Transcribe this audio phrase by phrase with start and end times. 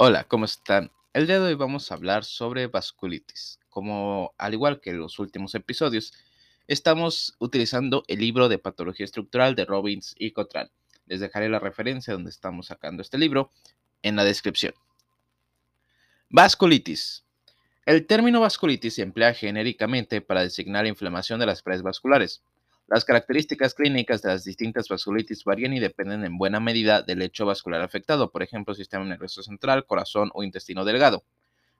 [0.00, 0.92] Hola, ¿cómo están?
[1.12, 3.58] El día de hoy vamos a hablar sobre vasculitis.
[3.68, 6.12] Como al igual que en los últimos episodios,
[6.68, 10.70] estamos utilizando el libro de patología estructural de Robbins y Cotran.
[11.06, 13.50] Les dejaré la referencia donde estamos sacando este libro
[14.02, 14.72] en la descripción.
[16.30, 17.24] Vasculitis.
[17.84, 22.44] El término vasculitis se emplea genéricamente para designar la inflamación de las paredes vasculares.
[22.88, 27.44] Las características clínicas de las distintas vasculitis varían y dependen en buena medida del hecho
[27.44, 31.22] vascular afectado, por ejemplo, sistema nervioso central, corazón o intestino delgado.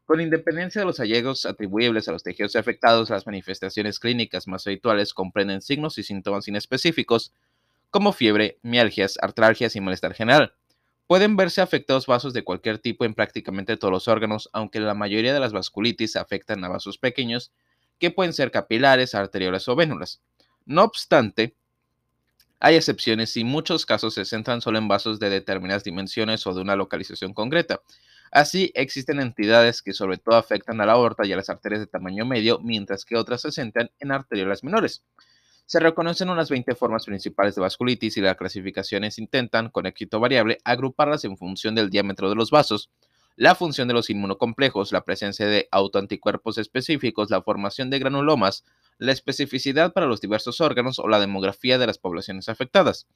[0.04, 5.14] Con independencia de los hallazgos atribuibles a los tejidos afectados, las manifestaciones clínicas más habituales
[5.14, 7.32] comprenden signos y síntomas inespecíficos
[7.88, 10.52] como fiebre, mialgias, artralgias y malestar general.
[11.06, 15.32] Pueden verse afectados vasos de cualquier tipo en prácticamente todos los órganos, aunque la mayoría
[15.32, 17.50] de las vasculitis afectan a vasos pequeños,
[17.98, 20.20] que pueden ser capilares, arteriolas o vénulas.
[20.68, 21.56] No obstante,
[22.60, 26.60] hay excepciones y muchos casos se centran solo en vasos de determinadas dimensiones o de
[26.60, 27.80] una localización concreta.
[28.30, 31.86] Así, existen entidades que sobre todo afectan a la aorta y a las arterias de
[31.86, 35.02] tamaño medio, mientras que otras se centran en arteriolas menores.
[35.64, 40.58] Se reconocen unas 20 formas principales de vasculitis y las clasificaciones intentan, con éxito variable,
[40.64, 42.90] agruparlas en función del diámetro de los vasos,
[43.36, 48.64] la función de los inmunocomplejos, la presencia de autoanticuerpos específicos, la formación de granulomas,
[48.98, 53.06] la especificidad para los diversos órganos o la demografía de las poblaciones afectadas.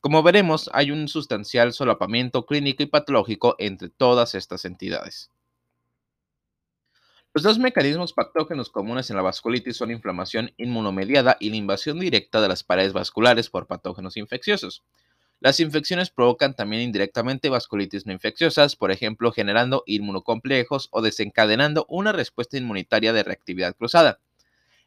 [0.00, 5.30] Como veremos, hay un sustancial solapamiento clínico y patológico entre todas estas entidades.
[7.34, 12.40] Los dos mecanismos patógenos comunes en la vasculitis son inflamación inmunomediada y la invasión directa
[12.40, 14.84] de las paredes vasculares por patógenos infecciosos.
[15.40, 22.12] Las infecciones provocan también indirectamente vasculitis no infecciosas, por ejemplo, generando inmunocomplejos o desencadenando una
[22.12, 24.20] respuesta inmunitaria de reactividad cruzada.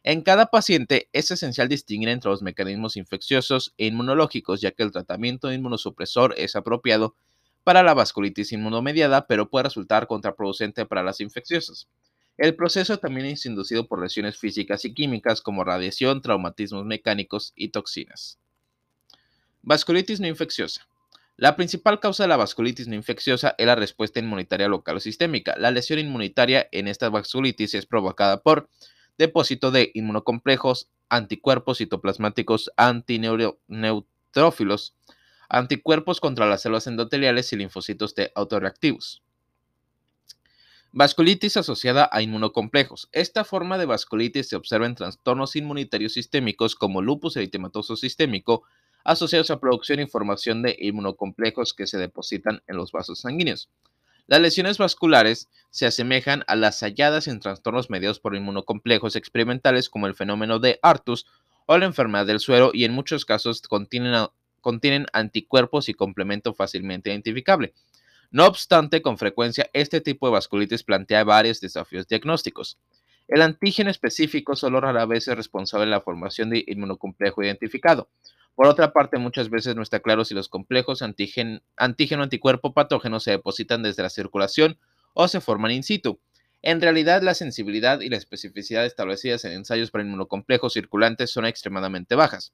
[0.03, 4.91] En cada paciente es esencial distinguir entre los mecanismos infecciosos e inmunológicos, ya que el
[4.91, 7.15] tratamiento inmunosupresor es apropiado
[7.65, 11.87] para la vasculitis inmunomediada, pero puede resultar contraproducente para las infecciosas.
[12.37, 17.67] El proceso también es inducido por lesiones físicas y químicas como radiación, traumatismos mecánicos y
[17.67, 18.39] toxinas.
[19.61, 20.87] Vasculitis no infecciosa.
[21.35, 25.55] La principal causa de la vasculitis no infecciosa es la respuesta inmunitaria local o sistémica.
[25.57, 28.69] La lesión inmunitaria en esta vasculitis es provocada por
[29.19, 34.95] depósito de inmunocomplejos, anticuerpos citoplasmáticos antineutrófilos,
[35.49, 39.21] anticuerpos contra las células endoteliales y linfocitos T autorreactivos.
[40.93, 43.09] Vasculitis asociada a inmunocomplejos.
[43.11, 48.63] Esta forma de vasculitis se observa en trastornos inmunitarios sistémicos como lupus eritematoso sistémico,
[49.03, 53.69] asociados a producción y formación de inmunocomplejos que se depositan en los vasos sanguíneos.
[54.29, 60.05] Las lesiones vasculares se asemejan a las halladas en trastornos mediados por inmunocomplejos experimentales como
[60.05, 61.25] el fenómeno de Artus
[61.65, 64.27] o la enfermedad del suero y en muchos casos contienen,
[64.61, 67.73] contienen anticuerpos y complemento fácilmente identificable.
[68.29, 72.77] No obstante, con frecuencia este tipo de vasculitis plantea varios desafíos diagnósticos.
[73.27, 78.09] El antígeno específico solo rara vez es responsable de la formación de inmunocomplejo identificado.
[78.59, 83.83] Por otra parte, muchas veces no está claro si los complejos antígeno-anticuerpo patógeno se depositan
[83.83, 84.77] desde la circulación
[85.13, 86.19] o se forman in situ.
[86.61, 92.15] En realidad, la sensibilidad y la especificidad establecidas en ensayos para inmunocomplejos circulantes son extremadamente
[92.15, 92.51] bajas.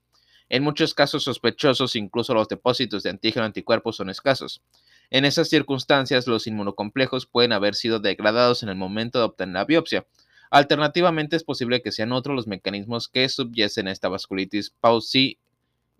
[0.47, 4.61] En muchos casos sospechosos, incluso los depósitos de antígeno-anticuerpo son escasos.
[5.09, 9.65] En esas circunstancias, los inmunocomplejos pueden haber sido degradados en el momento de obtener la
[9.65, 10.05] biopsia.
[10.51, 15.39] Alternativamente, es posible que sean otros los mecanismos que subyacen a esta vasculitis pausi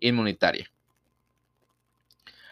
[0.00, 0.70] inmunitaria.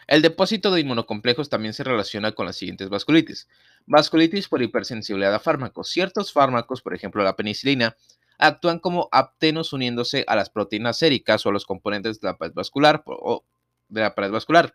[0.07, 3.49] El depósito de inmunocomplejos también se relaciona con las siguientes vasculitis.
[3.87, 5.89] Vasculitis por hipersensibilidad a fármacos.
[5.89, 7.97] Ciertos fármacos, por ejemplo la penicilina,
[8.39, 12.53] actúan como aptenos uniéndose a las proteínas séricas o a los componentes de la pared
[12.53, 13.45] vascular o
[13.89, 14.75] de la pared vascular.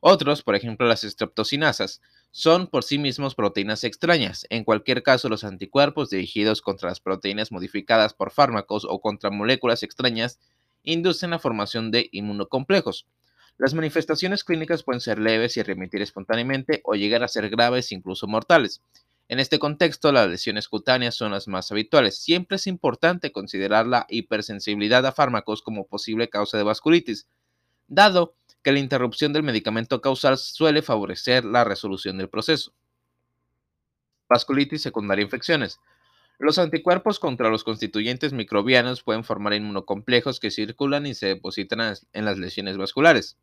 [0.00, 2.00] Otros, por ejemplo las streptocinasas,
[2.30, 4.46] son por sí mismos proteínas extrañas.
[4.48, 9.82] En cualquier caso, los anticuerpos dirigidos contra las proteínas modificadas por fármacos o contra moléculas
[9.82, 10.38] extrañas
[10.82, 13.06] inducen la formación de inmunocomplejos.
[13.58, 18.26] Las manifestaciones clínicas pueden ser leves y remitir espontáneamente o llegar a ser graves, incluso
[18.26, 18.80] mortales.
[19.28, 22.18] En este contexto, las lesiones cutáneas son las más habituales.
[22.18, 27.28] Siempre es importante considerar la hipersensibilidad a fármacos como posible causa de vasculitis,
[27.86, 32.72] dado que la interrupción del medicamento causal suele favorecer la resolución del proceso.
[34.28, 35.80] Vasculitis secundaria infecciones.
[36.40, 42.24] Los anticuerpos contra los constituyentes microbianos pueden formar inmunocomplejos que circulan y se depositan en
[42.24, 43.36] las lesiones vasculares.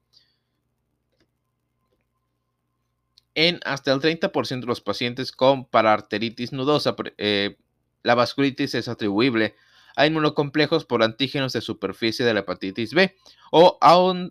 [3.35, 7.57] En hasta el 30% de los pacientes con pararteritis nudosa, eh,
[8.01, 9.55] la vasculitis es atribuible
[9.95, 13.15] a inmunocomplejos por antígenos de superficie de la hepatitis B
[13.51, 13.77] o,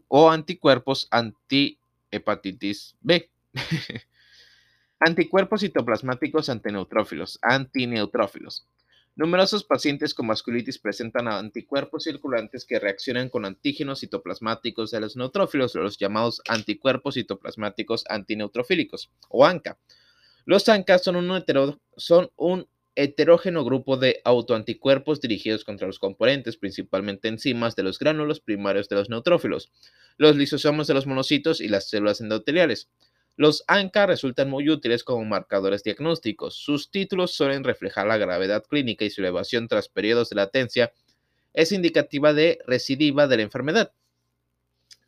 [0.08, 3.30] o anticuerpos anti-hepatitis B.
[4.98, 8.66] Anticuerpos citoplasmáticos antineutrófilos, antineutrófilos.
[9.14, 15.74] Numerosos pacientes con vasculitis presentan anticuerpos circulantes que reaccionan con antígenos citoplasmáticos de los neutrófilos,
[15.74, 19.78] los llamados anticuerpos citoplasmáticos antineutrofílicos, o ANCA.
[20.46, 21.44] Los ANCA son un,
[21.98, 28.40] son un heterógeno grupo de autoanticuerpos dirigidos contra los componentes, principalmente enzimas de los gránulos
[28.40, 29.70] primarios de los neutrófilos,
[30.16, 32.88] los lisosomas de los monocitos y las células endoteliales.
[33.36, 36.56] Los ANCA resultan muy útiles como marcadores diagnósticos.
[36.56, 40.92] Sus títulos suelen reflejar la gravedad clínica y su elevación tras periodos de latencia
[41.52, 43.92] es indicativa de recidiva de la enfermedad.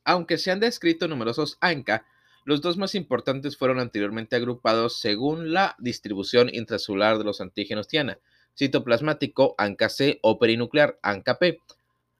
[0.05, 2.05] Aunque se han descrito numerosos ANCA,
[2.45, 8.19] los dos más importantes fueron anteriormente agrupados según la distribución intracelular de los antígenos Tiana,
[8.57, 11.61] citoplasmático ANCA-C o perinuclear ANCA-P,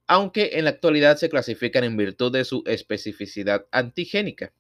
[0.07, 4.53] aunque en la actualidad se clasifican en virtud de su especificidad antigénica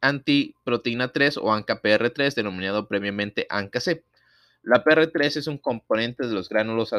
[0.00, 4.04] antiproteína 3 o ANCA-PR3, denominado previamente ANCA-C.
[4.62, 6.92] La PR3 es un componente de los gránulos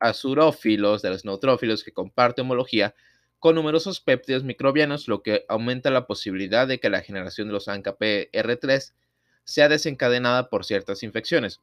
[0.00, 2.94] azurófilos de los neutrófilos que comparte homología
[3.38, 7.68] con numerosos péptidos microbianos, lo que aumenta la posibilidad de que la generación de los
[7.68, 8.92] ANCA-PR3
[9.44, 11.60] sea desencadenada por ciertas infecciones.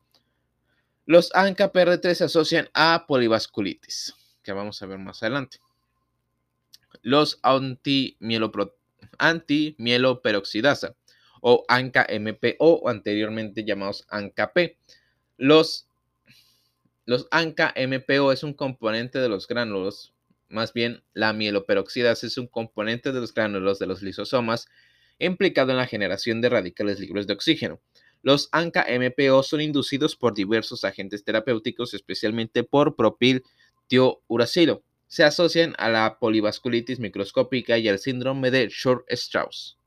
[1.05, 5.57] Los ANCA-PR3 se asocian a polivasculitis, que vamos a ver más adelante.
[7.01, 8.82] Los antimieloproteínas
[9.23, 10.95] antimieloperoxidasa
[11.41, 14.77] o ANCA-MPO, anteriormente llamados ANCA-P.
[15.37, 15.87] Los,
[17.05, 20.13] los ANCA-MPO es un componente de los gránulos,
[20.49, 24.67] más bien la mieloperoxidasa es un componente de los gránulos de los lisosomas
[25.19, 27.81] implicado en la generación de radicales libres de oxígeno.
[28.21, 33.43] Los ANCA-MPO son inducidos por diversos agentes terapéuticos, especialmente por propil
[33.87, 34.83] tiouracilo
[35.13, 39.77] se asocian a la polivasculitis microscópica y al síndrome de Short-Strauss.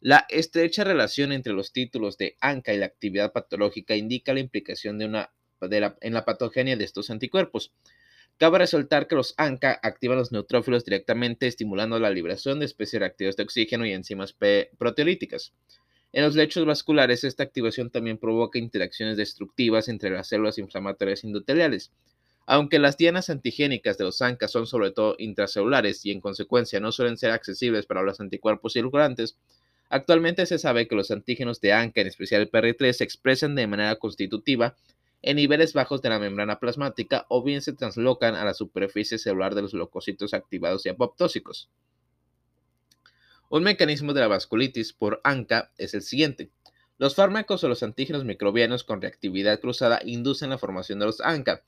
[0.00, 4.96] La estrecha relación entre los títulos de ANCA y la actividad patológica indica la implicación
[4.96, 5.30] de una,
[5.60, 7.74] en la patogenia de estos anticuerpos.
[8.38, 13.36] Cabe resaltar que los ANCA activan los neutrófilos directamente, estimulando la liberación de especies reactivas
[13.36, 14.34] de oxígeno y enzimas
[14.78, 15.52] proteolíticas.
[16.14, 21.92] En los lechos vasculares, esta activación también provoca interacciones destructivas entre las células inflamatorias endoteliales,
[22.46, 26.92] aunque las dianas antigénicas de los ANCA son sobre todo intracelulares y en consecuencia no
[26.92, 29.36] suelen ser accesibles para los anticuerpos circulantes,
[29.88, 33.66] actualmente se sabe que los antígenos de ANCA, en especial el PR3, se expresan de
[33.66, 34.76] manera constitutiva
[35.22, 39.54] en niveles bajos de la membrana plasmática o bien se translocan a la superficie celular
[39.54, 41.70] de los leucocitos activados y apoptósicos.
[43.48, 46.50] Un mecanismo de la vasculitis por ANCA es el siguiente.
[46.98, 51.62] Los fármacos o los antígenos microbianos con reactividad cruzada inducen la formación de los ANCA,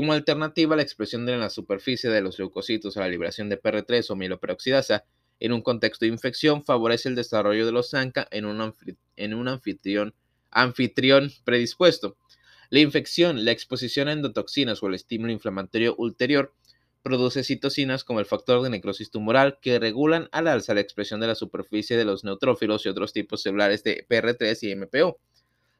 [0.00, 4.08] como alternativa, la expresión de la superficie de los leucocitos a la liberación de PR3
[4.08, 5.04] o mieloperoxidasa
[5.38, 8.62] en un contexto de infección favorece el desarrollo de los ANCA en un,
[9.46, 10.14] anfitrión,
[10.50, 12.16] anfitrión predispuesto.
[12.70, 16.54] La infección, la exposición a endotoxinas o el estímulo inflamatorio ulterior
[17.02, 21.26] produce citocinas como el factor de necrosis tumoral que regulan al alza la expresión de
[21.26, 25.20] la superficie de los neutrófilos y otros tipos celulares de PR3 y MPO.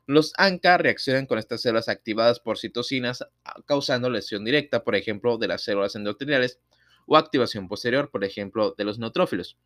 [0.06, 5.38] Los ANCA reaccionan con estas células activadas por citocinas, ah, causando lesión directa, por ejemplo,
[5.38, 6.60] de las células endoteliales,
[7.06, 9.58] o activación posterior, por ejemplo, de los neutrófilos.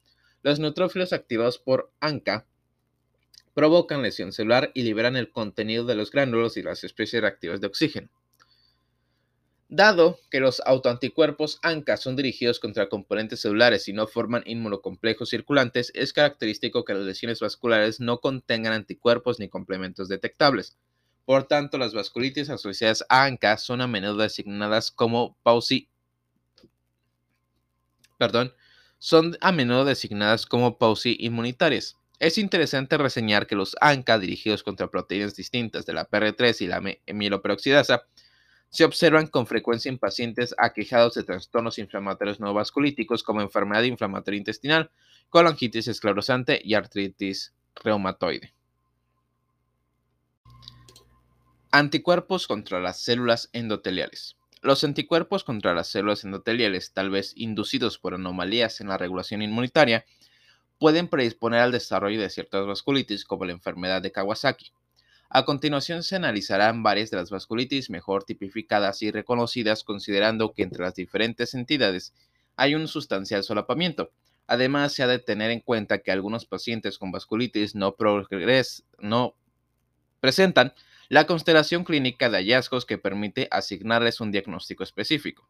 [0.42, 2.46] Los neutrófilos activados por ANCA
[3.54, 7.66] provocan lesión celular y liberan el contenido de los gránulos y las especies reactivas de
[7.66, 8.08] oxígeno.
[9.68, 15.90] Dado que los autoanticuerpos ANCA son dirigidos contra componentes celulares y no forman inmunocomplejos circulantes,
[15.94, 20.76] es característico que las lesiones vasculares no contengan anticuerpos ni complementos detectables.
[21.24, 25.88] Por tanto, las vasculitis asociadas a ANCA son a menudo designadas como pausi
[28.18, 28.54] perdón,
[28.98, 31.96] son a menudo designadas como pausi inmunitarias.
[32.20, 36.80] Es interesante reseñar que los ANCA dirigidos contra proteínas distintas de la PR3 y la
[37.12, 38.06] mieloperoxidasa
[38.74, 44.38] se observan con frecuencia en pacientes aquejados de trastornos inflamatorios no vasculíticos como enfermedad inflamatoria
[44.38, 44.90] intestinal,
[45.30, 48.52] colangitis esclerosante y artritis reumatoide.
[51.70, 54.36] Anticuerpos contra las células endoteliales.
[54.60, 60.04] Los anticuerpos contra las células endoteliales, tal vez inducidos por anomalías en la regulación inmunitaria,
[60.80, 64.72] pueden predisponer al desarrollo de ciertas vasculitis como la enfermedad de Kawasaki.
[65.36, 70.84] A continuación se analizarán varias de las vasculitis mejor tipificadas y reconocidas considerando que entre
[70.84, 72.14] las diferentes entidades
[72.54, 74.12] hay un sustancial solapamiento.
[74.46, 77.96] Además, se ha de tener en cuenta que algunos pacientes con vasculitis no,
[80.20, 80.72] presentan
[81.08, 85.48] la constelación clínica de hallazgos que permite asignarles un diagnóstico específico.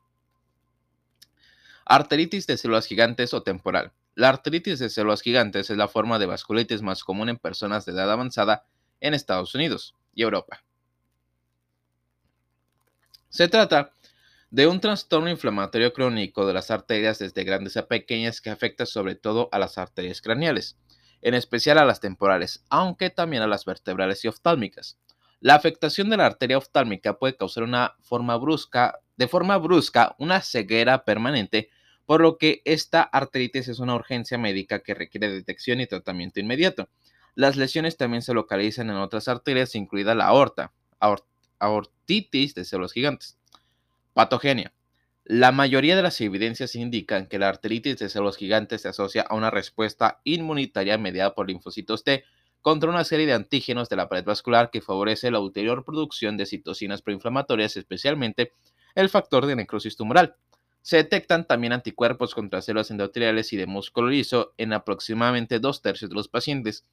[1.84, 3.92] Arteritis de células gigantes o temporal.
[4.14, 7.92] La arteritis de células gigantes es la forma de vasculitis más común en personas de
[7.92, 8.64] edad avanzada
[9.00, 10.62] en Estados Unidos y Europa.
[13.28, 13.92] Se trata
[14.50, 19.16] de un trastorno inflamatorio crónico de las arterias desde grandes a pequeñas que afecta sobre
[19.16, 20.76] todo a las arterias craneales,
[21.22, 24.98] en especial a las temporales, aunque también a las vertebrales y oftálmicas.
[25.40, 30.40] La afectación de la arteria oftálmica puede causar una forma brusca, de forma brusca una
[30.40, 31.68] ceguera permanente,
[32.06, 36.88] por lo que esta arteritis es una urgencia médica que requiere detección y tratamiento inmediato.
[37.34, 40.72] Las lesiones también se localizan en otras arterias, incluida la aorta,
[41.58, 43.38] aortitis de células gigantes.
[44.12, 44.72] Patogenia.
[45.24, 49.34] La mayoría de las evidencias indican que la arteritis de células gigantes se asocia a
[49.34, 52.24] una respuesta inmunitaria mediada por linfocitos T
[52.60, 56.46] contra una serie de antígenos de la pared vascular que favorece la ulterior producción de
[56.46, 58.52] citocinas proinflamatorias, especialmente
[58.94, 60.36] el factor de necrosis tumoral.
[60.82, 66.10] Se detectan también anticuerpos contra células endoteliales y de músculo liso en aproximadamente dos tercios
[66.10, 66.84] de los pacientes,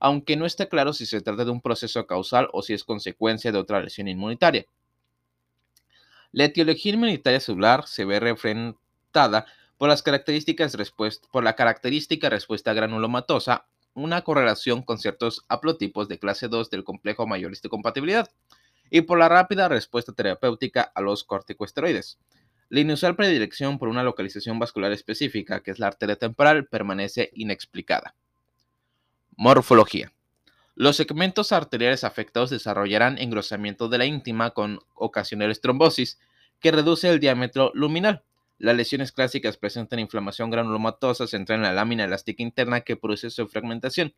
[0.00, 3.52] aunque no está claro si se trata de un proceso causal o si es consecuencia
[3.52, 4.64] de otra lesión inmunitaria.
[6.32, 10.76] La etiología inmunitaria celular se ve refrentada por, las características
[11.30, 17.26] por la característica respuesta granulomatosa, una correlación con ciertos haplotipos de clase 2 del complejo
[17.26, 18.30] mayorista de compatibilidad,
[18.90, 22.18] y por la rápida respuesta terapéutica a los corticosteroides.
[22.68, 28.14] La inusual predilección por una localización vascular específica, que es la arteria temporal, permanece inexplicada.
[29.40, 30.12] Morfología.
[30.74, 36.18] Los segmentos arteriales afectados desarrollarán engrosamiento de la íntima con ocasionales trombosis,
[36.60, 38.22] que reduce el diámetro luminal.
[38.58, 43.48] Las lesiones clásicas presentan inflamación granulomatosa central en la lámina elástica interna que produce su
[43.48, 44.12] fragmentación.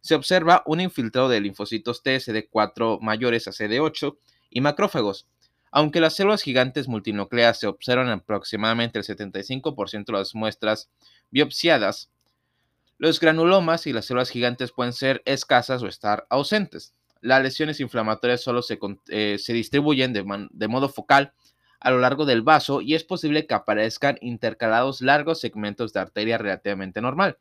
[0.00, 4.16] Se observa un infiltrado de linfocitos T, CD4 mayores a CD8
[4.48, 5.26] y macrófagos.
[5.70, 10.88] Aunque las células gigantes multinucleadas se observan en aproximadamente el 75% de las muestras
[11.30, 12.11] biopsiadas,
[13.02, 16.94] los granulomas y las células gigantes pueden ser escasas o estar ausentes.
[17.20, 18.78] Las lesiones inflamatorias solo se,
[19.08, 21.32] eh, distribuyen de, modo focal
[21.80, 26.38] a lo largo del vaso y es posible que aparezcan intercalados largos segmentos de arteria
[26.38, 27.38] relativamente normal.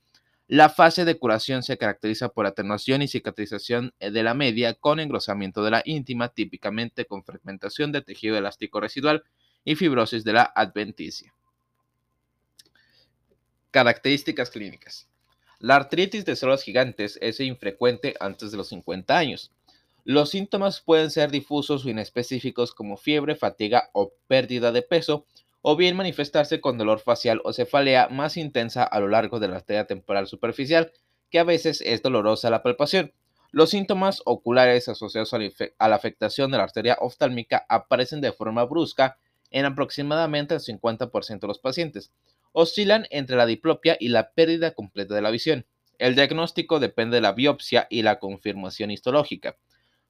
[0.47, 4.99] La fase de curación se caracteriza por atenuación y cicatrización eh, de la media con
[4.99, 9.25] engrosamiento de la íntima, típicamente con fragmentación de tejido elástico residual
[9.63, 11.35] y fibrosis de la adventicia.
[13.69, 15.10] Características clínicas.
[15.63, 19.51] La artritis de células gigantes es infrecuente antes de los 50 años.
[20.03, 25.27] Los síntomas pueden ser difusos o inespecíficos como fiebre, fatiga o pérdida de peso,
[25.61, 29.57] o bien manifestarse con dolor facial o cefalea más intensa a lo largo de la
[29.57, 30.93] arteria temporal superficial,
[31.29, 33.13] que a veces es dolorosa la palpación.
[33.51, 39.19] Los síntomas oculares asociados a la afectación de la arteria oftálmica aparecen de forma brusca
[39.51, 42.11] en aproximadamente el 50% de los pacientes
[42.51, 45.65] oscilan entre la diplopia y la pérdida completa de la visión.
[45.97, 49.57] El diagnóstico depende de la biopsia y la confirmación histológica.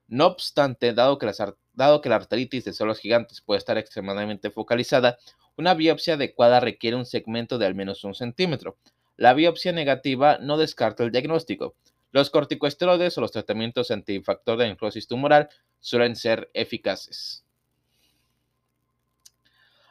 [0.08, 5.18] No obstante, dado que, la arteritis de células gigantes puede estar extremadamente focalizada,
[5.58, 8.78] una biopsia adecuada requiere un segmento de al menos un centímetro.
[9.18, 11.76] La biopsia negativa no descarta el diagnóstico.
[12.12, 17.46] Los corticosteroides o los tratamientos antifactor de necrosis tumoral suelen ser eficaces.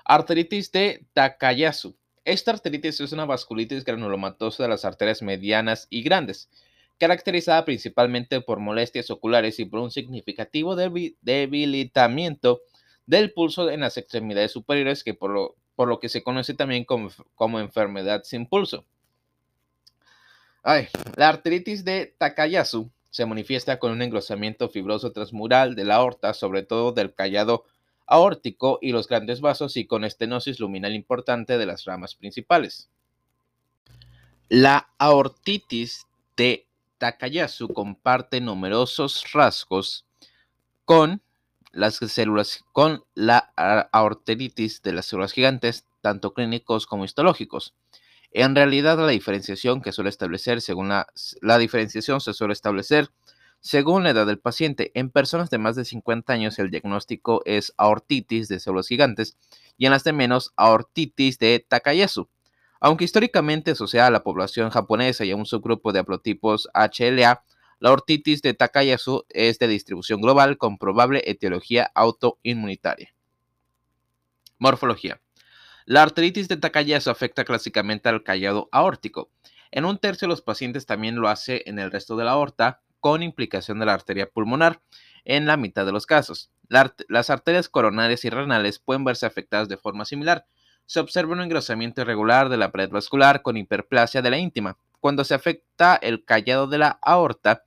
[0.04, 1.96] Arteritis de Takayasu.
[2.24, 6.50] Esta arteritis es una vasculitis granulomatosa de las arterias medianas y grandes,
[6.98, 12.60] caracterizada principalmente por molestias oculares y por un significativo debilitamiento
[13.06, 18.22] del pulso en las extremidades superiores, que por lo, que se conoce también como, enfermedad
[18.24, 18.84] sin pulso.
[20.62, 26.62] la arteritis de Takayasu se manifiesta con un engrosamiento fibroso transmural de la aorta, sobre
[26.62, 27.64] todo del callado
[28.10, 32.90] aórtico y los grandes vasos y con estenosis luminal importante de las ramas principales.
[34.48, 36.66] La aortitis de
[36.98, 40.04] Takayasu comparte numerosos rasgos
[40.84, 41.22] con
[41.70, 43.52] las células con la
[43.92, 47.74] aorteritis de las células gigantes, tanto clínicos como histológicos.
[48.32, 51.06] En realidad, la diferenciación que suele establecer, según la,
[51.42, 53.10] la diferenciación se suele establecer
[53.60, 57.74] según la edad del paciente, en personas de más de 50 años el diagnóstico es
[57.76, 59.36] aortitis de células gigantes
[59.76, 62.28] y en las de menos aortitis de Takayasu.
[62.80, 67.44] Aunque históricamente asociada a la población japonesa y a un subgrupo de haplotipos HLA,
[67.80, 73.14] la aortitis de Takayasu es de distribución global con probable etiología autoinmunitaria.
[74.58, 75.20] Morfología.
[75.84, 79.30] La arteritis de Takayasu afecta clásicamente al callado aórtico.
[79.70, 82.80] En un tercio de los pacientes también lo hace en el resto de la aorta,
[83.00, 84.80] con implicación de la arteria pulmonar
[85.24, 86.50] en la mitad de los casos.
[86.68, 90.46] las arterias coronarias y renales pueden verse afectadas de forma similar.
[90.86, 94.76] Se observa un engrosamiento irregular de la pared vascular con hiperplasia de la íntima.
[95.00, 97.64] Cuando se afecta el callado de la aorta,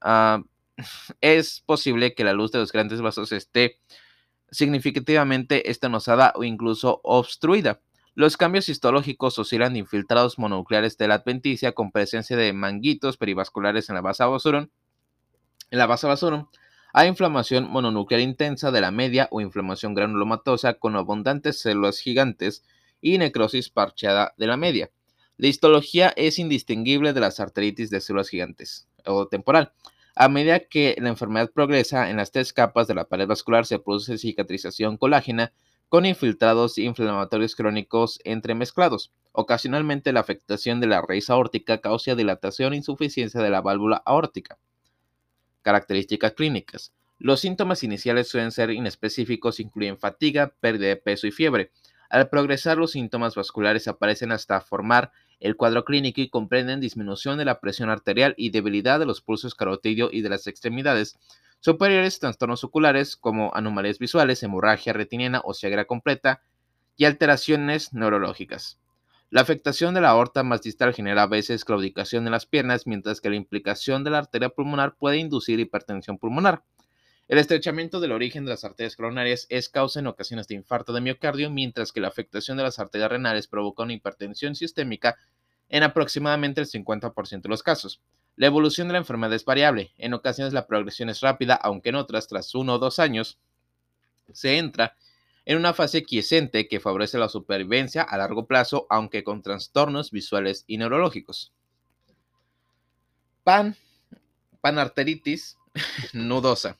[0.00, 0.42] ah,
[1.20, 3.78] es posible que la luz de los grandes vasos esté
[4.50, 7.80] significativamente estenosada o incluso obstruida.
[8.16, 13.96] Los cambios histológicos oscilan infiltrados mononucleares de la adventicia con presencia de manguitos perivasculares en
[13.96, 14.70] la base basurón,
[15.70, 15.88] en la
[16.96, 22.62] a inflamación mononuclear intensa de la media o inflamación granulomatosa con abundantes células gigantes
[23.00, 24.92] y necrosis parcheada de la media.
[25.36, 29.72] La histología es indistinguible de las arteritis de células gigantes o temporal.
[30.14, 33.80] A medida que la enfermedad progresa en las tres capas de la pared vascular se
[33.80, 35.52] produce cicatrización colágena
[35.94, 39.12] con infiltrados inflamatorios crónicos entremezclados.
[39.30, 44.58] Ocasionalmente la afectación de la raíz aórtica causa dilatación e insuficiencia de la válvula aórtica.
[45.62, 46.92] Características clínicas.
[47.20, 51.70] Los síntomas iniciales suelen ser inespecíficos, incluyen fatiga, pérdida de peso y fiebre.
[52.10, 57.44] Al progresar, los síntomas vasculares aparecen hasta formar el cuadro clínico y comprenden disminución de
[57.44, 61.16] la presión arterial y debilidad de los pulsos carotidio y de las extremidades
[61.64, 66.42] superiores, trastornos oculares como anomalías visuales, hemorragia retiniana o ceguera completa
[66.94, 68.78] y alteraciones neurológicas.
[69.30, 73.22] La afectación de la aorta más distal genera a veces claudicación en las piernas, mientras
[73.22, 76.64] que la implicación de la arteria pulmonar puede inducir hipertensión pulmonar.
[77.28, 81.00] El estrechamiento del origen de las arterias coronarias es causa en ocasiones de infarto de
[81.00, 85.16] miocardio, mientras que la afectación de las arterias renales provoca una hipertensión sistémica
[85.70, 88.02] en aproximadamente el 50% de los casos.
[88.36, 89.92] La evolución de la enfermedad es variable.
[89.96, 93.38] En ocasiones la progresión es rápida, aunque en otras, tras uno o dos años,
[94.32, 94.96] se entra
[95.44, 100.64] en una fase quiescente que favorece la supervivencia a largo plazo, aunque con trastornos visuales
[100.66, 101.52] y neurológicos.
[103.44, 103.76] PAN,
[104.60, 105.58] panarteritis
[106.12, 106.78] nudosa.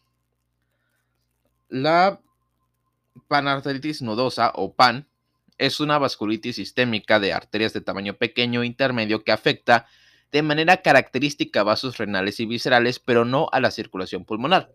[1.68, 2.20] La
[3.28, 5.06] panarteritis nudosa o PAN
[5.58, 9.86] es una vasculitis sistémica de arterias de tamaño pequeño e intermedio que afecta
[10.34, 14.68] de manera característica a vasos renales y viscerales, pero no a la circulación pulmonar.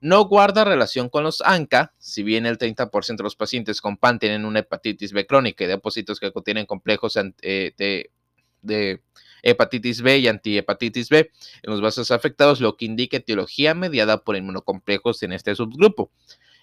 [0.00, 4.20] No guarda relación con los ANCA, si bien el 30% de los pacientes con PAN
[4.20, 7.72] tienen una hepatitis B crónica y depósitos que contienen complejos eh,
[8.62, 9.02] de,
[9.42, 11.32] hepatitis B y antihepatitis B
[11.64, 16.12] en los vasos afectados, lo que indica etiología mediada por inmunocomplejos en este subgrupo.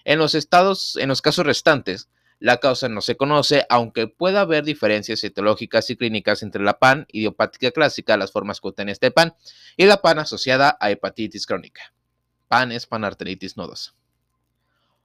[0.04, 2.08] En los estados, en los casos restantes,
[2.42, 7.06] la causa no se conoce, aunque pueda haber diferencias etiológicas y clínicas entre la PAN
[7.12, 9.36] idiopática clásica, las formas cutáneas de PAN,
[9.76, 11.94] y la PAN asociada a hepatitis crónica.
[12.48, 13.94] PAN es panarteritis nodosa.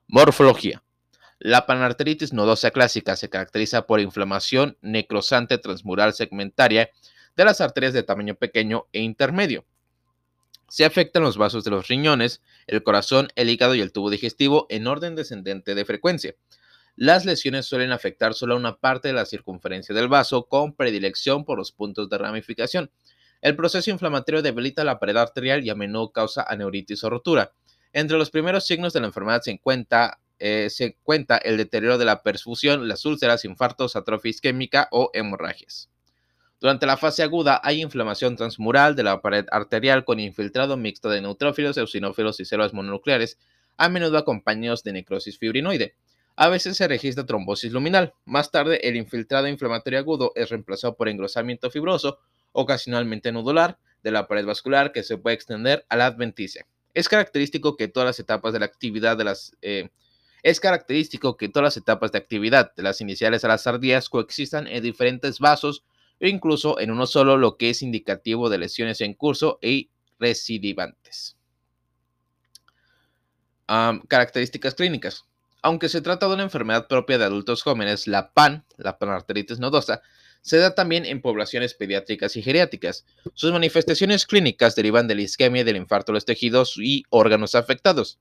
[0.08, 0.84] Morfología.
[1.38, 6.90] La panarteritis nodosa clásica se caracteriza por inflamación necrosante transmural segmentaria
[7.36, 9.64] de las arterias de tamaño pequeño e intermedio.
[10.70, 14.66] Se afectan los vasos de los riñones, el corazón, el hígado y el tubo digestivo
[14.72, 16.34] en orden descendente de frecuencia.
[16.98, 21.46] Las lesiones suelen afectar solo a una parte de la circunferencia del vaso, con predilección
[21.46, 22.90] por los puntos de ramificación.
[23.40, 27.52] El proceso inflamatorio debilita la pared arterial y a menudo causa aneuritis o rotura.
[27.94, 30.98] Entre los primeros signos de la enfermedad se encuentra, eh, se
[31.44, 35.92] el deterioro de la perfusión, las úlceras, infartos, atrofia isquémica o hemorragias.
[36.60, 41.22] Durante la fase aguda hay inflamación transmural de la pared arterial con infiltrado mixto de
[41.22, 43.38] neutrófilos, eosinófilos y células mononucleares,
[43.78, 45.94] a menudo acompañados de necrosis fibrinoide.
[46.40, 48.14] A veces se registra trombosis luminal.
[48.24, 52.20] Más tarde, el infiltrado inflamatorio agudo es reemplazado por engrosamiento fibroso
[52.52, 56.68] ocasionalmente nodular de la pared vascular que se puede extender a la adventicia.
[56.94, 59.90] Es característico que todas las etapas de la actividad de las eh,
[60.44, 64.68] es característico que todas las etapas de actividad de las iniciales a las tardías coexistan
[64.68, 65.84] en diferentes vasos
[66.22, 71.36] o incluso en uno solo, lo que es indicativo de lesiones en curso y recidivantes.
[73.66, 75.26] características clínicas.
[75.68, 80.02] Aunque se trata de una enfermedad propia de adultos jóvenes, la PAN, la panarteritis nodosa,
[80.40, 83.06] se da también en poblaciones pediátricas y geriátricas.
[83.34, 87.54] Sus manifestaciones clínicas derivan de la isquemia y del infarto de los tejidos y órganos
[87.54, 88.18] afectados.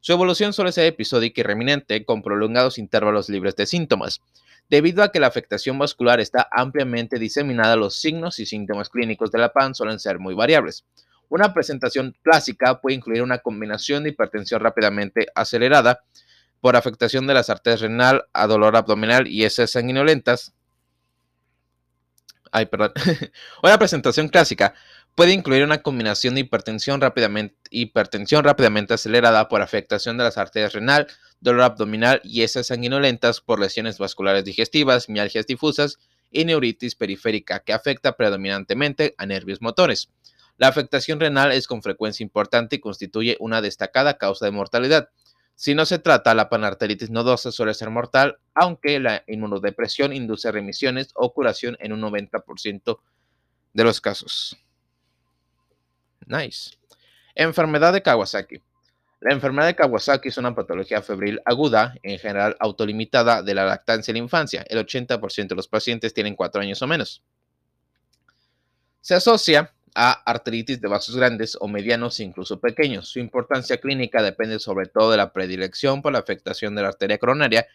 [0.00, 4.20] Su evolución suele ser episódica y reminente, con prolongados intervalos libres de síntomas.
[4.68, 9.38] Debido a que la afectación vascular está ampliamente diseminada, los signos y síntomas clínicos de
[9.38, 10.84] la PAN suelen ser muy variables.
[11.28, 16.02] Una presentación clásica puede incluir una combinación de hipertensión rápidamente acelerada
[16.60, 20.54] por afectación de las arterias renal a dolor abdominal y heces sanguinolentas,
[22.50, 22.92] Ay, perdón.
[23.62, 24.74] Una presentación clásica
[25.14, 30.72] puede incluir una combinación de hipertensión rápidamente, hipertensión rápidamente acelerada por afectación de las arterias
[30.72, 31.08] renal,
[31.40, 35.98] dolor abdominal y esas sanguinolentas por lesiones vasculares digestivas, mialgias difusas
[36.30, 40.10] y neuritis periférica que afecta predominantemente a nervios motores.
[40.56, 45.10] La afectación renal es con frecuencia importante y constituye una destacada causa de mortalidad.
[45.60, 51.10] Si no se trata, la panarteritis nodosa suele ser mortal, aunque la inmunodepresión induce remisiones
[51.16, 53.00] o curación en un 90%
[53.72, 54.56] de los casos.
[56.26, 56.76] Nice.
[57.34, 58.62] Enfermedad de Kawasaki.
[59.18, 64.12] La enfermedad de Kawasaki es una patología febril aguda, en general autolimitada, de la lactancia
[64.12, 64.64] en la infancia.
[64.68, 67.24] El 80% de los pacientes tienen 4 años o menos.
[69.00, 73.08] Se asocia a arteritis de vasos grandes o medianos incluso pequeños.
[73.08, 77.18] Su importancia clínica depende sobre todo de la predilección por la afectación de la arteria
[77.18, 77.66] coronaria,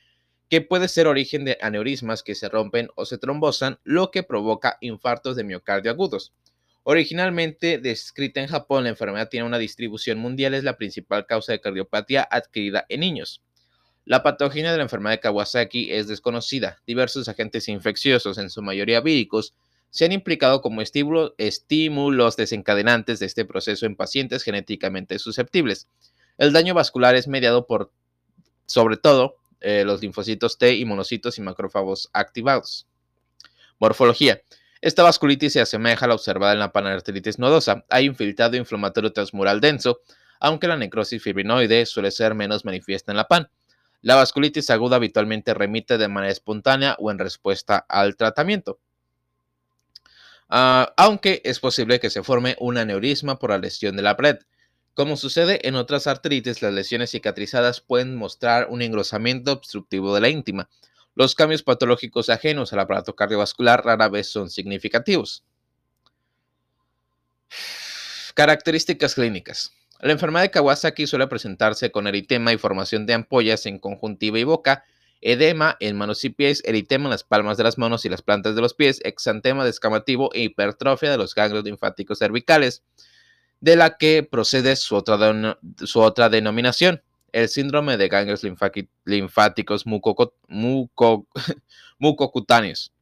[0.49, 4.77] que puede ser origen de aneurismas que se rompen o se trombosan, lo que provoca
[4.79, 6.31] infartos de miocardio agudos.
[6.83, 11.59] Originalmente descrita en Japón, la enfermedad tiene una distribución mundial, es la principal causa de
[11.59, 13.41] cardiopatía adquirida en niños.
[14.05, 16.81] La patogenia de la enfermedad de Kawasaki es desconocida.
[16.87, 19.53] Diversos agentes infecciosos, en su mayoría víricos,
[19.93, 25.87] se han implicado como estímulos desencadenantes de este proceso en pacientes genéticamente susceptibles.
[26.39, 27.91] El daño vascular es mediado por,
[28.65, 32.87] sobre todo, eh, los linfocitos T y monocitos y macrófagos activados.
[33.77, 34.41] Morfología.
[34.81, 37.85] Esta vasculitis se asemeja a la observada en la panarteritis nodosa.
[37.91, 40.01] Hay infiltrado inflamatorio transmural denso,
[40.39, 43.47] aunque la necrosis fibrinoide suele ser menos manifiesta en la PAN.
[44.01, 48.79] La vasculitis aguda habitualmente remite de manera espontánea o en respuesta al tratamiento.
[50.55, 54.37] Ah, aunque es posible que se forme un aneurisma por la lesión de la pared.
[54.93, 60.29] Como sucede en otras artritis, las lesiones cicatrizadas pueden mostrar un engrosamiento obstructivo de la
[60.29, 60.69] íntima.
[61.15, 65.43] Los cambios patológicos ajenos al aparato cardiovascular rara vez son significativos.
[68.35, 69.71] Características clínicas.
[70.01, 74.43] La enfermedad de Kawasaki suele presentarse con eritema y formación de ampollas en conjuntiva y
[74.43, 74.85] boca,
[75.23, 78.55] edema en manos y pies, eritema en las palmas de las manos y las plantas
[78.55, 82.83] de los pies, exantema descamativo e hipertrofia de los ganglios linfáticos cervicales,
[83.61, 88.41] de la que procede su otra, su otra denominación, el síndrome de ganglios
[89.05, 89.85] linfáticos
[91.97, 92.93] mucocutáneos.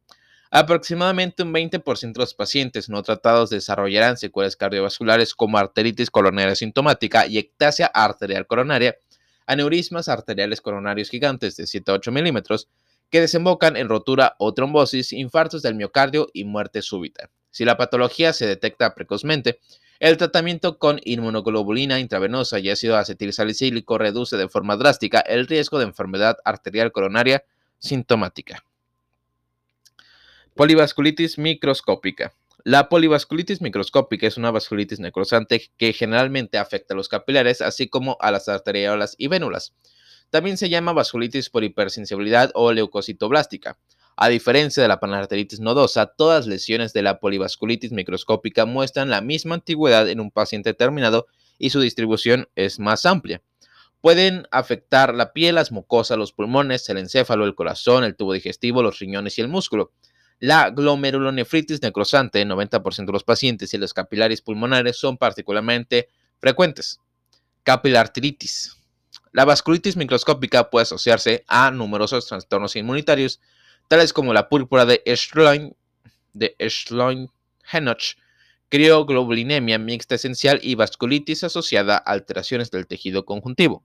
[0.54, 7.26] Aproximadamente un 20% de los pacientes no tratados desarrollarán secuelas cardiovasculares como arteritis coronaria sintomática
[7.26, 8.94] y ectasia arterial coronaria,
[9.46, 12.68] aneurismas arteriales coronarios gigantes de 7 a 8 milímetros
[13.10, 17.30] que desembocan en rotura o trombosis, infartos del miocardio y muerte súbita.
[17.50, 19.60] Si la patología se detecta precozmente,
[20.00, 25.84] el tratamiento con inmunoglobulina intravenosa y ácido acetilsalicílico reduce de forma drástica el riesgo de
[25.84, 27.44] enfermedad arterial coronaria
[27.78, 28.64] sintomática.
[30.54, 32.32] Polivasculitis microscópica.
[32.64, 38.16] La polivasculitis microscópica es una vasculitis necrosante que generalmente afecta a los capilares, así como
[38.20, 39.74] a las arteriolas y vénulas.
[40.30, 43.78] También se llama vasculitis por hipersensibilidad o leucocitoblástica.
[44.16, 49.56] A diferencia de la panarteritis nodosa, todas lesiones de la polivasculitis microscópica muestran la misma
[49.56, 51.26] antigüedad en un paciente determinado
[51.58, 53.42] y su distribución es más amplia.
[54.00, 58.84] Pueden afectar la piel, las mucosas, los pulmones, el encéfalo, el corazón, el tubo digestivo,
[58.84, 59.90] los riñones y el músculo.
[60.38, 67.00] La glomerulonefritis necrosante en 90% de los pacientes y los capilares pulmonares son particularmente frecuentes.
[67.62, 68.76] Capilartritis.
[69.32, 73.40] La vasculitis microscópica puede asociarse a numerosos trastornos inmunitarios
[73.88, 75.76] tales como la púrpura de Schlein,
[76.32, 78.16] de Schlein-Henoch,
[78.68, 83.84] crioglobulinemia mixta esencial y vasculitis asociada a alteraciones del tejido conjuntivo.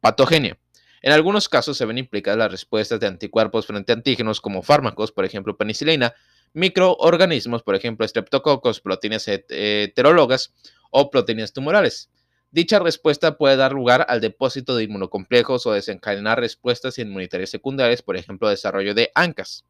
[0.00, 0.58] Patogenia.
[1.02, 5.10] En algunos casos se ven implicadas las respuestas de anticuerpos frente a antígenos como fármacos,
[5.10, 6.14] por ejemplo penicilina,
[6.52, 10.54] microorganismos, por ejemplo streptococos, proteínas heterólogas
[10.90, 12.08] o proteínas tumorales.
[12.52, 18.16] Dicha respuesta puede dar lugar al depósito de inmunocomplejos o desencadenar respuestas inmunitarias secundarias, por
[18.16, 19.64] ejemplo, desarrollo de ANCAS.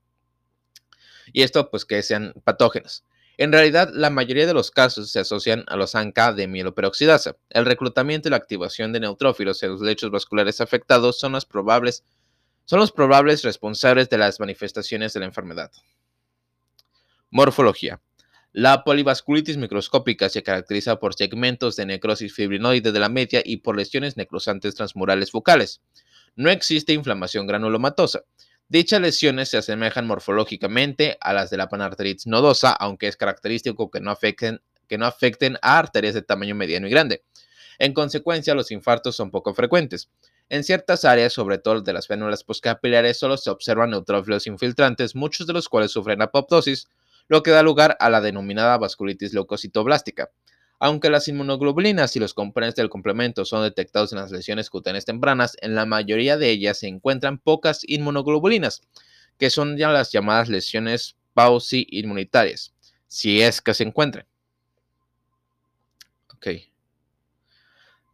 [1.32, 3.04] Y esto, pues, que sean patógenos.
[3.38, 7.36] En realidad, la mayoría de los casos se asocian a los ANCA de mieloperoxidasa.
[7.50, 12.04] El reclutamiento y la activación de neutrófilos en los lechos vasculares afectados son, probables,
[12.64, 15.70] son los probables responsables de las manifestaciones de la enfermedad.
[17.30, 18.00] Morfología.
[18.52, 23.78] La polivasculitis microscópica se caracteriza por segmentos de necrosis fibrinoide de la media y por
[23.78, 25.80] lesiones necrosantes transmurales focales.
[26.36, 28.24] No existe inflamación granulomatosa.
[28.68, 34.00] Dichas lesiones se asemejan morfológicamente a las de la panarteritis nodosa, aunque es característico que
[34.00, 37.22] no afecten, que no afecten a arterias de tamaño mediano y grande.
[37.78, 40.10] En consecuencia, los infartos son poco frecuentes.
[40.48, 45.46] En ciertas áreas, sobre todo de las vénulas postcapilares, solo se observan neutrófilos infiltrantes, muchos
[45.46, 46.88] de los cuales sufren apoptosis,
[47.28, 50.30] lo que da lugar a la denominada vasculitis leucocitoblástica.
[50.84, 55.56] Aunque las inmunoglobulinas y los componentes del complemento son detectados en las lesiones cutáneas tempranas,
[55.60, 58.82] en la mayoría de ellas se encuentran pocas inmunoglobulinas,
[59.38, 62.74] que son ya las llamadas lesiones pausi inmunitarias,
[63.06, 64.26] si es que se encuentran.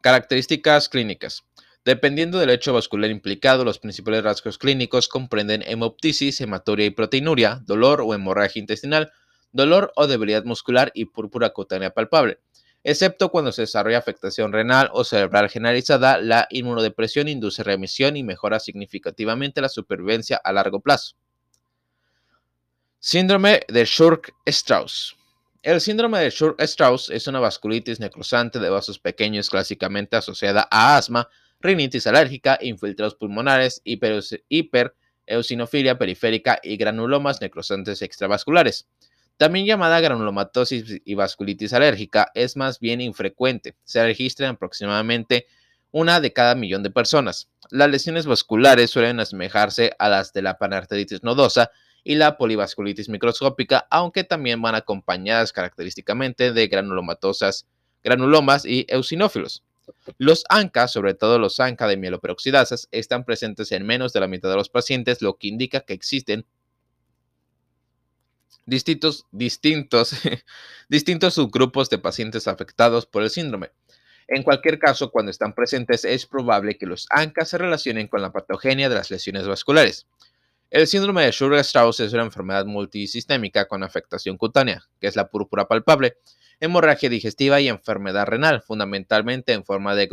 [0.03, 1.45] Características clínicas.
[1.87, 8.03] Dependiendo del hecho vascular implicado, los principales rasgos clínicos comprenden hemoptisis, hematuria y proteinuria, dolor
[8.03, 9.11] o hemorragia intestinal,
[9.53, 12.39] dolor o debilidad muscular y púrpura cutánea palpable.
[12.85, 18.61] Excepto cuando se desarrolla afectación renal o cerebral generalizada, la inmunodepresión induce remisión y mejora
[18.61, 21.17] significativamente la supervivencia a largo plazo.
[23.01, 25.17] Síndrome de Schurk-Strauss.
[25.63, 31.29] El síndrome de Schurk-Strauss es una vasculitis necrosante de vasos pequeños clásicamente asociada a asma,
[31.61, 38.87] rinitis alérgica, infiltrados pulmonares, hipereosinofilia periférica y granulomas necrosantes extravasculares.
[39.39, 43.77] También llamada granulomatosis y vasculitis alérgica, es más bien infrecuente.
[43.85, 45.47] Se registra aproximadamente
[45.93, 47.49] una de cada millón de personas.
[47.71, 51.71] Las lesiones vasculares suelen asemejarse a las de la panarteritis nodosa
[52.03, 57.69] y la polivasculitis microscópica, aunque también van acompañadas característicamente de granulomatosas,
[58.03, 59.63] granulomas y eosinófilos.
[60.19, 64.51] Los ANCA, sobre todo los ANCA de mieloperoxidasas, están presentes en menos de la mitad
[64.51, 66.45] de los pacientes, lo que indica que existen
[68.69, 70.13] distintos, distintos,
[70.89, 73.71] distintos subgrupos de pacientes afectados por el síndrome.
[74.29, 78.31] En cualquier caso, cuando están presentes, es probable que los ANCA se relacionen con la
[78.31, 80.07] patogenia de las lesiones vasculares.
[80.71, 85.67] El síndrome de Sjögren-Strauss es una enfermedad multisistémica con afectación cutánea, que es la púrpura
[85.67, 86.19] palpable,
[86.61, 90.09] hemorragia digestiva y enfermedad renal, fundamentalmente en forma de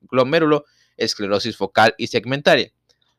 [0.00, 0.64] glomérulo
[0.96, 2.72] esclerosis focal y segmentaria.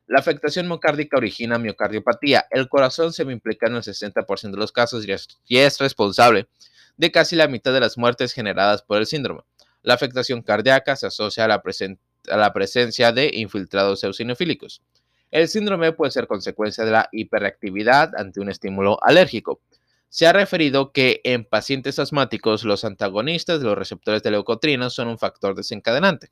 [0.06, 2.46] La afectación miocárdica origina miocardiopatía.
[2.50, 5.06] El corazón se implica en el 60% de los casos
[5.46, 6.48] y es responsable
[6.96, 9.42] de casi la mitad de las muertes generadas por el síndrome.
[9.82, 14.82] La afectación cardíaca se asocia a la, presencia de infiltrados eosinofílicos.
[15.30, 19.60] El síndrome puede ser consecuencia de la hiperactividad ante un estímulo alérgico.
[20.08, 25.08] Se ha referido que en pacientes asmáticos los antagonistas de los receptores de leucotrienos son
[25.08, 26.30] un factor desencadenante.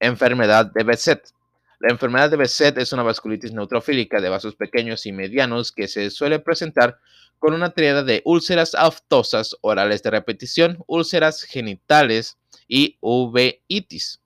[0.00, 1.34] Enfermedad de Behçet.
[1.84, 6.08] La enfermedad de Behçet es una vasculitis neutrofílica de vasos pequeños y medianos que se
[6.08, 6.98] suele presentar
[7.38, 14.22] con una triada de úlceras aftosas orales de repetición, úlceras genitales y uveitis.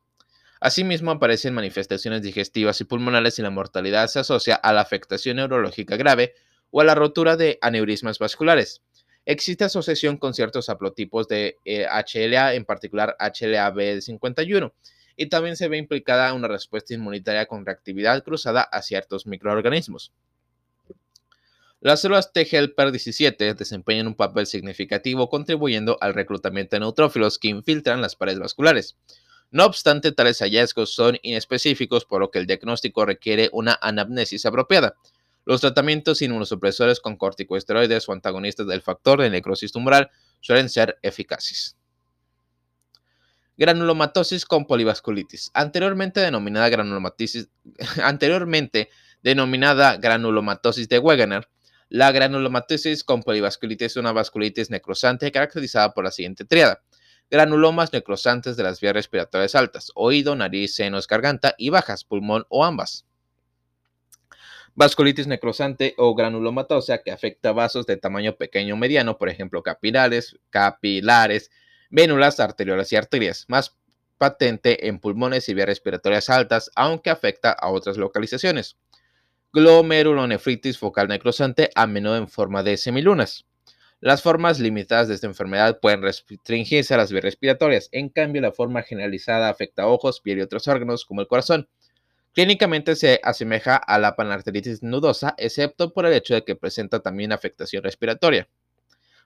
[0.60, 5.96] Asimismo, aparecen manifestaciones digestivas y pulmonares y la mortalidad se asocia a la afectación neurológica
[5.96, 6.34] grave
[6.70, 8.82] o a la rotura de aneurismas vasculares.
[9.26, 14.72] Existe asociación con ciertos haplotipos de HLA, eh, en particular HLA-B51,
[15.18, 20.12] y también se ve implicada una respuesta inmunitaria con reactividad cruzada a ciertos microorganismos.
[21.80, 27.48] Las células T helper 17 desempeñan un papel significativo contribuyendo al reclutamiento de neutrófilos que
[27.48, 28.96] infiltran las paredes vasculares.
[29.50, 34.94] No obstante, tales hallazgos son inespecíficos, por lo que el diagnóstico requiere una anamnesis apropiada.
[35.44, 41.77] Los tratamientos inmunosupresores con corticosteroides o antagonistas del factor de necrosis tumoral suelen ser eficaces.
[43.58, 45.50] Granulomatosis con polivasculitis.
[45.52, 47.48] Anteriormente denominada granulomatosis,
[48.02, 48.88] anteriormente
[49.22, 51.48] denominada granulomatosis de Wegener,
[51.88, 56.82] la granulomatosis con polivasculitis es una vasculitis necrosante caracterizada por la siguiente triada.
[57.30, 62.64] Granulomas necrosantes de las vías respiratorias altas, oído, nariz, senos, garganta y bajas, pulmón o
[62.64, 63.06] ambas.
[64.74, 70.38] Vasculitis necrosante o granulomatosa que afecta vasos de tamaño pequeño o mediano, por ejemplo, capilares,
[70.50, 71.50] capilares,
[71.90, 73.76] vénulas, arteriolas y arterias, más
[74.18, 78.76] patente en pulmones y vías respiratorias altas, aunque afecta a otras localizaciones.
[79.52, 83.46] Glomerulonefritis focal necrosante, a menudo en forma de semilunas.
[84.00, 88.52] Las formas limitadas de esta enfermedad pueden restringirse a las vías respiratorias, en cambio la
[88.52, 91.68] forma generalizada afecta a ojos, piel y otros órganos como el corazón.
[92.32, 97.32] Clínicamente se asemeja a la panarteritis nudosa, excepto por el hecho de que presenta también
[97.32, 98.48] afectación respiratoria.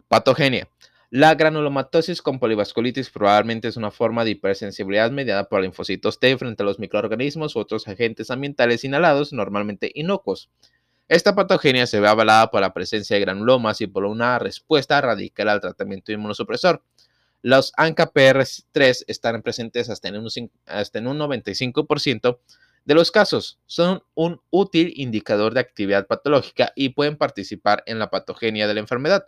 [0.08, 0.68] Patogenia.
[1.14, 6.62] La granulomatosis con polivasculitis probablemente es una forma de hipersensibilidad mediada por linfocitos T frente
[6.62, 10.48] a los microorganismos u otros agentes ambientales inhalados, normalmente inocuos.
[11.08, 15.50] Esta patogenia se ve avalada por la presencia de granulomas y por una respuesta radical
[15.50, 16.82] al tratamiento inmunosupresor.
[17.42, 20.30] Los ANCA-PR3 están presentes hasta en un,
[20.64, 22.38] hasta en un 95%
[22.86, 23.60] de los casos.
[23.66, 28.80] Son un útil indicador de actividad patológica y pueden participar en la patogenia de la
[28.80, 29.26] enfermedad.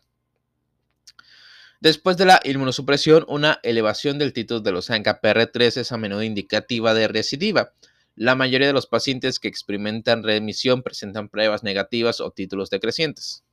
[1.84, 6.94] Después de la inmunosupresión, una elevación del título de los ANCA-PR3 es a menudo indicativa
[6.94, 7.74] de recidiva.
[8.16, 13.44] La mayoría de los pacientes que experimentan remisión presentan pruebas negativas o títulos decrecientes.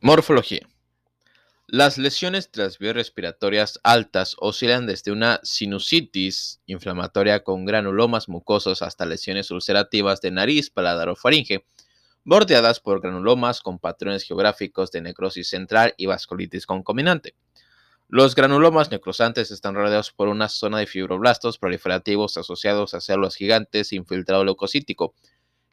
[0.00, 0.66] Morfología.
[1.68, 10.20] Las lesiones respiratorias altas oscilan desde una sinusitis inflamatoria con granulomas mucosos hasta lesiones ulcerativas
[10.22, 11.64] de nariz, paladar o faringe
[12.26, 17.34] bordeadas por granulomas con patrones geográficos de necrosis central y vasculitis concominante.
[18.08, 23.92] Los granulomas necrosantes están rodeados por una zona de fibroblastos proliferativos asociados a células gigantes
[23.92, 25.14] infiltrado leucocítico,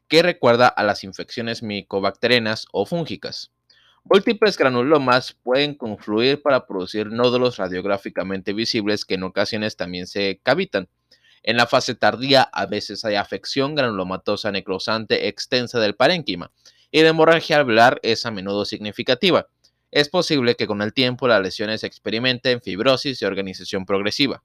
[0.07, 3.51] que recuerda a las infecciones micobacterianas o fúngicas.
[4.03, 10.87] Múltiples granulomas pueden confluir para producir nódulos radiográficamente visibles que en ocasiones también se cavitan.
[11.43, 16.51] En la fase tardía a veces hay afección granulomatosa necrosante extensa del parénquima
[16.89, 19.47] y la hemorragia alveolar es a menudo significativa.
[19.91, 24.41] Es posible que con el tiempo las lesiones experimenten fibrosis y organización progresiva.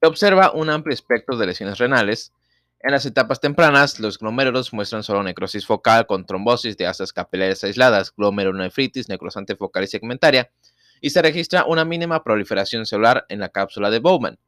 [0.00, 2.32] Se observa un amplio espectro de lesiones renales.
[2.80, 7.62] En las etapas tempranas, los glomérulos muestran solo necrosis focal con trombosis de asas capilares
[7.62, 10.50] aisladas, glomerulonefritis necrosante focal y segmentaria,
[11.00, 14.38] y se registra una mínima proliferación celular en la cápsula de Bowman.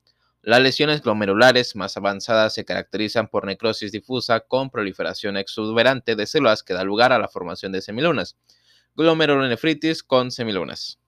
[0.47, 6.63] Las lesiones glomerulares más avanzadas se caracterizan por necrosis difusa con proliferación exuberante de células
[6.63, 8.37] que da lugar a la formación de semilunas.
[8.95, 10.99] Glomerulonefritis con semilunas.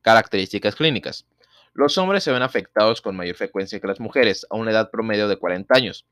[0.00, 1.26] Características clínicas.
[1.74, 5.28] Los hombres se ven afectados con mayor frecuencia que las mujeres, a una edad promedio
[5.28, 6.06] de 40 años.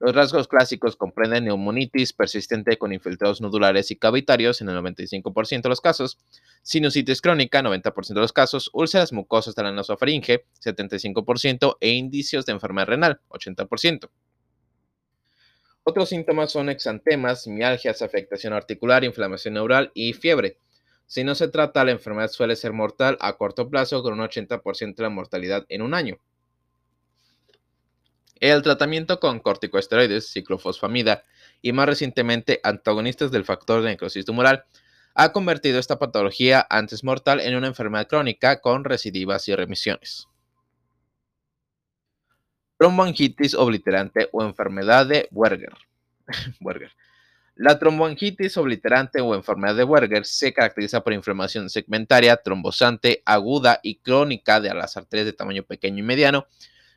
[0.00, 5.68] Los rasgos clásicos comprenden neumonitis persistente con infiltrados nodulares y cavitarios en el 95% de
[5.68, 6.18] los casos,
[6.68, 12.52] sinusitis crónica 90% de los casos, úlceras mucosas de la nasofaringe 75% e indicios de
[12.52, 14.10] enfermedad renal 80%.
[15.82, 20.58] Otros síntomas son exantemas, mialgias, afectación articular, inflamación neural y fiebre.
[21.06, 24.94] Si no se trata, la enfermedad suele ser mortal a corto plazo con un 80%
[24.94, 26.18] de la mortalidad en un año.
[28.40, 31.24] El tratamiento con corticosteroides, ciclofosfamida
[31.62, 34.66] y más recientemente antagonistas del factor de necrosis tumoral
[35.20, 40.28] ha convertido esta patología antes mortal en una enfermedad crónica con recidivas y remisiones.
[42.78, 45.72] Tromboangitis obliterante o enfermedad de Werger.
[47.56, 53.96] La tromboangitis obliterante o enfermedad de Werger se caracteriza por inflamación segmentaria, trombosante, aguda y
[53.96, 56.46] crónica de las arterias de tamaño pequeño y mediano,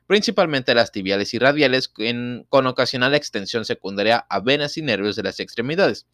[0.06, 5.40] principalmente las tibiales y radiales, con ocasional extensión secundaria a venas y nervios de las
[5.40, 6.06] extremidades.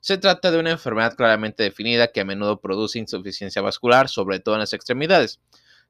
[0.00, 4.54] Se trata de una enfermedad claramente definida que a menudo produce insuficiencia vascular, sobre todo
[4.54, 5.40] en las extremidades.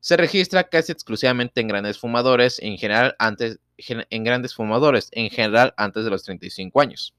[0.00, 5.74] Se registra casi exclusivamente en grandes fumadores, en general antes, en grandes fumadores, en general
[5.76, 7.14] antes de los 35 años.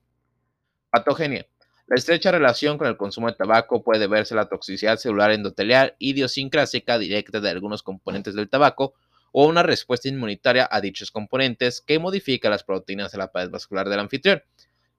[0.90, 1.46] Patogenia.
[1.88, 6.98] La estrecha relación con el consumo de tabaco puede verse la toxicidad celular endotelial idiosincrásica
[6.98, 8.94] directa de algunos componentes del tabaco,
[9.32, 13.88] o una respuesta inmunitaria a dichos componentes que modifica las proteínas de la pared vascular
[13.88, 14.42] del anfitrión.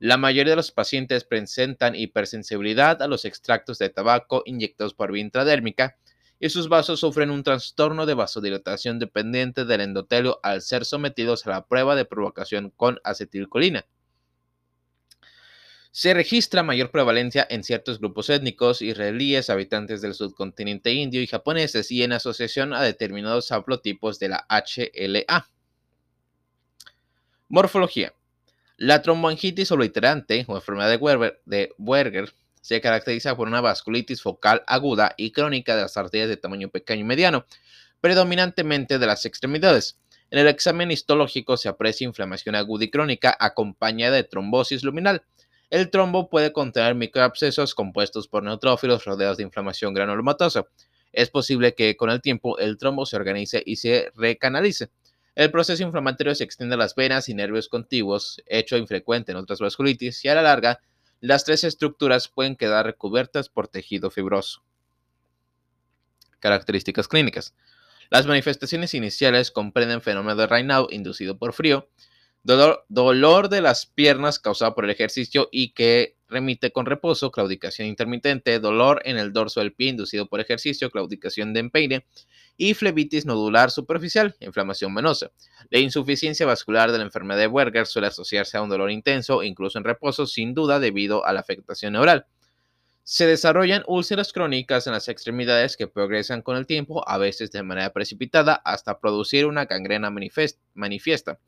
[0.01, 5.23] La mayoría de los pacientes presentan hipersensibilidad a los extractos de tabaco inyectados por vía
[5.23, 5.97] intradérmica
[6.39, 11.51] y sus vasos sufren un trastorno de vasodilatación dependiente del endotelio al ser sometidos a
[11.51, 13.87] la prueba de provocación con acetilcolina.
[15.91, 21.91] Se registra mayor prevalencia en ciertos grupos étnicos, israelíes, habitantes del subcontinente indio y japoneses
[21.91, 25.49] y en asociación a determinados haplotipos de la HLA.
[27.49, 28.13] Morfología.
[28.81, 30.89] La tromboangitis obliterante o enfermedad
[31.47, 36.37] de Werger, se caracteriza por una vasculitis focal aguda y crónica de las arterias de
[36.37, 37.45] tamaño pequeño y mediano,
[38.01, 39.99] predominantemente de las extremidades.
[40.31, 45.25] En el examen histológico se aprecia inflamación aguda y crónica acompañada de trombosis luminal.
[45.71, 50.69] El trombo puede contener microabscesos compuestos por neutrófilos rodeados de inflamación granulomatosa.
[51.13, 54.91] Es posible que con el tiempo el trombo se organice y se recanalice.
[55.39, 59.61] El proceso inflamatorio se extiende a las venas y nervios contiguos, hecho infrecuente en otras
[59.61, 60.81] vasculitis, y a la larga,
[61.21, 64.65] las tres estructuras pueden quedar recubiertas por tejido fibroso.
[66.41, 67.55] Características clínicas.
[68.11, 71.89] Las manifestaciones iniciales comprenden fenómeno de Raynaud inducido por frío,
[72.49, 78.59] Dolor, de las piernas causado por el ejercicio y que remite con reposo, claudicación intermitente,
[78.59, 82.07] dolor en el dorso del pie inducido por ejercicio, claudicación de empeine
[82.57, 85.31] y flebitis nodular superficial, inflamación venosa.
[85.69, 89.77] La insuficiencia vascular de la enfermedad de Werger suele asociarse a un dolor intenso, incluso
[89.77, 92.25] en reposo, sin duda debido a la afectación neural.
[93.03, 97.63] Se desarrollan úlceras crónicas en las extremidades que progresan con el tiempo, a veces de
[97.63, 100.11] manera precipitada, hasta producir una gangrena
[100.75, 101.39] manifiesta.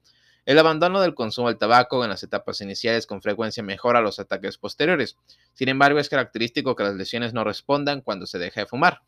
[0.46, 4.58] El abandono del consumo del tabaco en las etapas iniciales con frecuencia mejora los ataques
[4.58, 5.16] posteriores.
[5.52, 9.02] Sin embargo, es característico que las lesiones no respondan cuando se deja de fumar.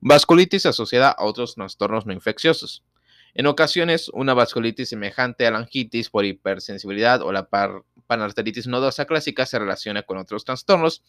[0.00, 2.84] Vasculitis asociada a otros trastornos no infecciosos.
[3.34, 7.48] En ocasiones, una vasculitis semejante a la angitis por hipersensibilidad o la
[8.06, 11.02] panarteritis nodosa clásica se relaciona con otros trastornos,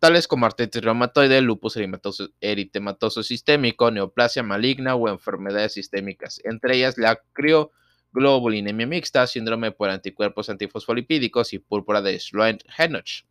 [0.00, 7.20] tales como artritis reumatoide, lupus eritematoso, sistémico, neoplasia maligna o enfermedades sistémicas, entre ellas la
[7.32, 7.70] crio
[8.12, 13.24] globulinemia mixta, síndrome por anticuerpos antifosfolipídicos y púrpura de Sloan-Henoch.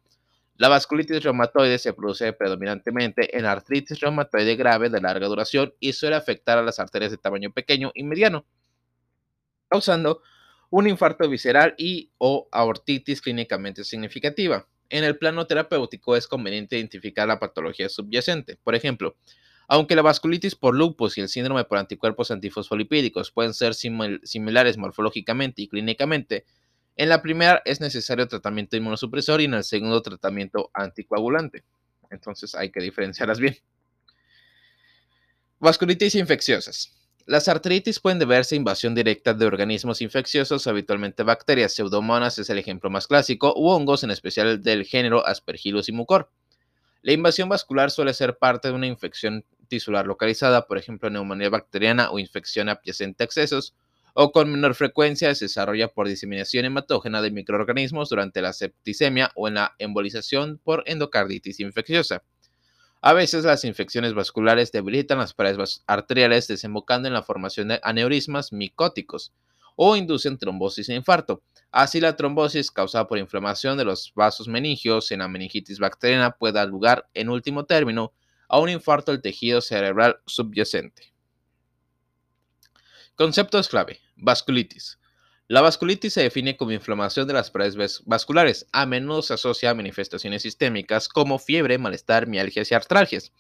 [0.56, 6.18] La vasculitis reumatoide se produce predominantemente en artritis reumatoide grave de larga duración y suele
[6.18, 8.46] afectar a las arterias de tamaño pequeño y mediano,
[9.70, 10.22] causando
[10.70, 14.68] un infarto visceral y o aortitis clínicamente significativa.
[14.90, 18.58] En el plano terapéutico es conveniente identificar la patología subyacente.
[18.64, 19.16] Por ejemplo,
[19.72, 25.62] aunque la vasculitis por lupus y el síndrome por anticuerpos antifosfolipídicos pueden ser similares morfológicamente
[25.62, 26.46] y clínicamente,
[26.96, 31.64] en la primera es necesario tratamiento inmunosupresor y en el segundo tratamiento anticoagulante.
[32.10, 33.58] Entonces hay que diferenciarlas bien.
[35.60, 36.96] Vasculitis infecciosas.
[37.28, 42.58] Las artritis pueden deberse a invasión directa de organismos infecciosos, habitualmente bacterias, pseudomonas es el
[42.58, 46.32] ejemplo más clásico, u hongos, en especial del género Aspergillus y Mucor.
[47.02, 52.12] La invasión vascular suele ser parte de una infección tisular localizada, por ejemplo, neumonía bacteriana
[52.12, 53.76] o infección adyacente a excesos,
[54.14, 59.48] o con menor frecuencia se desarrolla por diseminación hematógena de microorganismos durante la septicemia o
[59.48, 62.24] en la embolización por endocarditis infecciosa.
[63.02, 68.52] A veces las infecciones vasculares debilitan las paredes arteriales desembocando en la formación de aneurismas
[68.52, 69.32] micóticos
[69.78, 71.42] o inducen trombosis e infarto.
[71.72, 76.56] Así la trombosis causada por inflamación de los vasos meningios en la meningitis bacteriana puede
[76.56, 78.12] dar lugar, en último término,
[78.50, 81.14] a un infarto del tejido cerebral subyacente.
[83.16, 84.00] Conceptos clave.
[84.16, 85.00] Vasculitis.
[85.48, 88.68] La vasculitis se define como inflamación de las paredes vasculares.
[88.72, 93.34] A menudo se asocia a manifestaciones sistémicas como fiebre, malestar, mialgias y artralgias,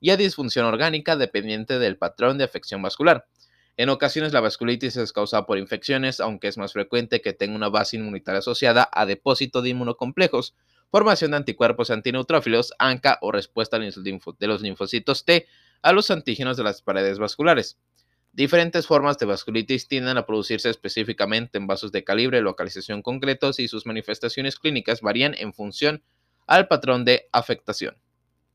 [0.00, 3.26] y a disfunción orgánica dependiente del patrón de afección vascular.
[3.76, 7.70] En ocasiones la vasculitis es causada por infecciones, aunque es más frecuente que tenga una
[7.70, 10.54] base inmunitaria asociada a depósito de inmunocomplejos,
[10.90, 15.46] formación de anticuerpos antineutrófilos, ANCA o respuesta de los linfocitos T
[15.82, 17.78] a los antígenos de las paredes vasculares.
[18.32, 23.68] Diferentes formas de vasculitis tienden a producirse específicamente en vasos de calibre, localización concretos y
[23.68, 26.02] sus manifestaciones clínicas varían en función
[26.46, 27.96] al patrón de afectación.